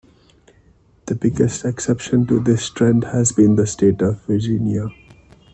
[1.05, 4.87] The biggest exception to this trend has been the state of Virginia.